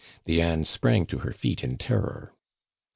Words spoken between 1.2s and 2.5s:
feet in terror.